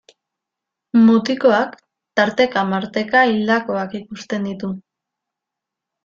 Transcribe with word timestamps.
Mutikoak 1.07 1.75
tarteka-marteka 2.19 3.21
hildakoak 3.33 3.93
ikusten 3.99 4.49
ditu. 4.49 4.71